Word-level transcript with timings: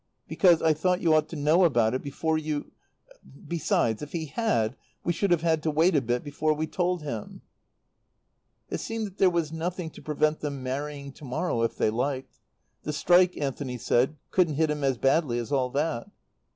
"Because 0.27 0.63
I 0.63 0.73
thought 0.73 1.01
you 1.01 1.13
ought 1.13 1.29
to 1.29 1.35
know 1.35 1.63
about 1.63 1.93
it 1.93 2.01
before 2.01 2.35
you 2.35 2.71
Besides, 3.47 4.01
if 4.01 4.13
he 4.13 4.25
had, 4.25 4.75
we 5.03 5.13
should 5.13 5.29
have 5.29 5.43
had 5.43 5.61
to 5.61 5.69
wait 5.69 5.95
a 5.95 6.01
bit 6.01 6.23
before 6.23 6.55
we 6.55 6.65
told 6.65 7.03
him." 7.03 7.43
It 8.71 8.79
seemed 8.79 9.05
that 9.05 9.17
there 9.19 9.29
was 9.29 9.51
nothing 9.53 9.91
to 9.91 10.01
prevent 10.01 10.39
them 10.39 10.63
marrying 10.63 11.11
to 11.11 11.23
morrow 11.23 11.61
if 11.61 11.77
they 11.77 11.91
liked. 11.91 12.39
The 12.81 12.93
strike, 12.93 13.37
Anthony 13.37 13.77
said, 13.77 14.15
couldn't 14.31 14.55
hit 14.55 14.71
him 14.71 14.83
as 14.83 14.97
badly 14.97 15.37
as 15.37 15.51
all 15.51 15.69
that. 15.69 16.09